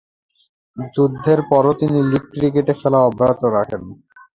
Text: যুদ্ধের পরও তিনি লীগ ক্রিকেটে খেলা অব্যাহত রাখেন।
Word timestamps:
যুদ্ধের 0.77 1.39
পরও 1.49 1.73
তিনি 1.79 1.99
লীগ 2.09 2.23
ক্রিকেটে 2.33 2.73
খেলা 2.79 2.99
অব্যাহত 3.09 3.41
রাখেন। 3.55 3.81